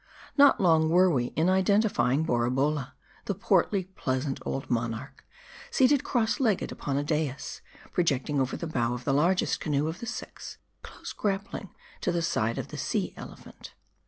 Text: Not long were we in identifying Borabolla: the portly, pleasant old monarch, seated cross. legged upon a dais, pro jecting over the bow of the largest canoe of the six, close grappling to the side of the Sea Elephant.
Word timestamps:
Not 0.35 0.59
long 0.59 0.89
were 0.89 1.11
we 1.11 1.25
in 1.35 1.47
identifying 1.47 2.23
Borabolla: 2.25 2.95
the 3.25 3.35
portly, 3.35 3.83
pleasant 3.83 4.39
old 4.43 4.67
monarch, 4.67 5.23
seated 5.69 6.03
cross. 6.03 6.39
legged 6.39 6.71
upon 6.71 6.97
a 6.97 7.03
dais, 7.03 7.61
pro 7.91 8.03
jecting 8.03 8.39
over 8.39 8.57
the 8.57 8.65
bow 8.65 8.95
of 8.95 9.03
the 9.03 9.13
largest 9.13 9.59
canoe 9.59 9.87
of 9.87 9.99
the 9.99 10.07
six, 10.07 10.57
close 10.81 11.13
grappling 11.13 11.69
to 11.99 12.11
the 12.11 12.23
side 12.23 12.57
of 12.57 12.69
the 12.69 12.79
Sea 12.79 13.13
Elephant. 13.15 13.75